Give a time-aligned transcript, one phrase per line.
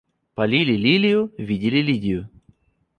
[0.33, 2.27] Полили лилию, видели Лидию.